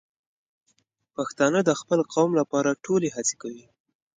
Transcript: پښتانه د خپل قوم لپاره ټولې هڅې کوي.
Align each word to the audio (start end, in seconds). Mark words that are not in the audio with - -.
پښتانه 1.15 1.59
د 1.63 1.71
خپل 1.81 1.99
قوم 2.13 2.29
لپاره 2.39 2.79
ټولې 2.85 3.07
هڅې 3.15 3.35
کوي. 3.41 3.65